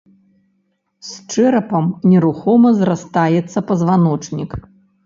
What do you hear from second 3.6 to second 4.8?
пазваночнік.